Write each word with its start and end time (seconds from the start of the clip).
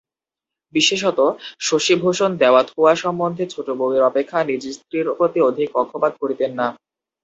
বিশেষত, 0.73 1.19
শশিভূষণ 1.59 2.31
দেওয়াথোওয়া 2.37 2.93
সম্বন্ধে 2.95 3.43
ছোটোবউয়ের 3.47 4.03
অপেক্ষা 4.03 4.39
নিজ 4.43 4.63
স্ত্রীর 4.75 5.07
প্রতি 5.17 5.39
অধিক 5.49 5.67
পক্ষপাত 5.73 6.13
করিতেন 6.21 6.51
না। 6.59 6.67